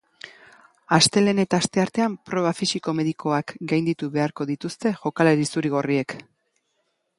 [0.95, 6.17] Astelehen eta asteartean proba fisiko-medikoak gainditu beharko dituzte jokalari zuri-gorriek.